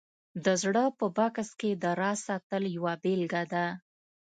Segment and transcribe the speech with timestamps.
[0.45, 3.65] د زړه په بکس کې د راز ساتل یوه بېلګه ده